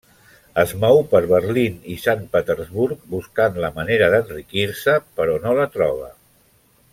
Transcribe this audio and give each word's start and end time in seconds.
Es 0.61 0.71
mou 0.83 1.01
per 1.09 1.19
Berlín 1.31 1.75
i 1.95 1.97
Sant 2.05 2.23
Petersburg 2.37 3.03
buscant 3.11 3.61
la 3.65 3.71
manera 3.79 4.09
d'enriquir-se, 4.15 4.97
però 5.21 5.37
no 5.45 5.55
la 5.61 5.69
troba. 5.77 6.11